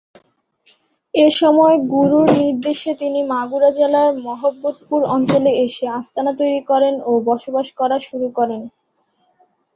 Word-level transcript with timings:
এসময় 1.13 1.75
গুরুর 1.91 2.27
নির্দেশে 2.39 2.91
তিনি 2.95 3.19
মাগুরা 3.31 3.69
জেলার 3.71 4.09
মহম্মদপুর 4.25 5.01
অঞ্চলে 5.15 5.51
এসে 5.65 5.85
আস্তানা 5.99 6.31
তৈরি 6.39 6.61
করেন 6.69 6.93
ও 7.05 7.21
বসবাস 7.29 7.67
করা 7.79 7.97
শুরু 8.07 8.27
করেন। 8.37 8.61